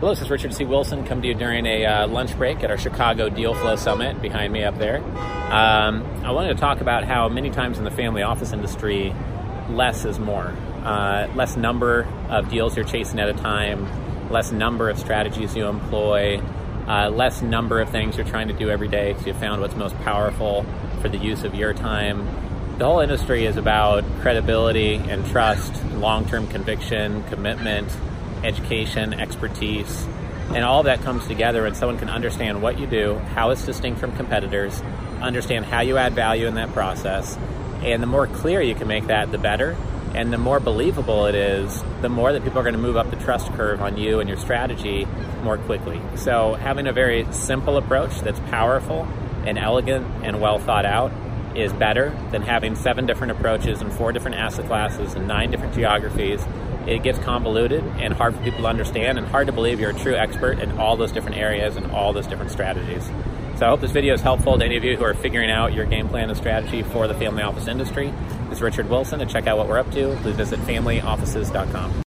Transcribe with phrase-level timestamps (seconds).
[0.00, 0.64] Hello, this is Richard C.
[0.64, 1.04] Wilson.
[1.04, 4.50] Come to you during a uh, lunch break at our Chicago Deal Flow Summit behind
[4.50, 4.96] me up there.
[4.96, 9.14] Um, I wanted to talk about how many times in the family office industry,
[9.68, 10.56] less is more.
[10.82, 15.66] Uh, less number of deals you're chasing at a time, less number of strategies you
[15.66, 16.40] employ,
[16.88, 19.76] uh, less number of things you're trying to do every day because you found what's
[19.76, 20.64] most powerful
[21.02, 22.24] for the use of your time.
[22.78, 27.94] The whole industry is about credibility and trust, long term conviction, commitment
[28.44, 30.06] education, expertise,
[30.54, 34.00] and all that comes together and someone can understand what you do, how it's distinct
[34.00, 34.82] from competitors,
[35.20, 37.36] understand how you add value in that process.
[37.82, 39.76] And the more clear you can make that, the better.
[40.12, 43.10] And the more believable it is, the more that people are going to move up
[43.10, 45.06] the trust curve on you and your strategy
[45.44, 46.00] more quickly.
[46.16, 49.06] So, having a very simple approach that's powerful
[49.46, 51.12] and elegant and well thought out
[51.54, 55.74] is better than having seven different approaches and four different asset classes and nine different
[55.74, 56.44] geographies
[56.86, 59.98] it gets convoluted and hard for people to understand and hard to believe you're a
[59.98, 63.10] true expert in all those different areas and all those different strategies.
[63.56, 65.74] So I hope this video is helpful to any of you who are figuring out
[65.74, 68.12] your game plan and strategy for the family office industry.
[68.48, 70.16] This is Richard Wilson, and check out what we're up to.
[70.22, 71.92] Please visit familyoffices.com.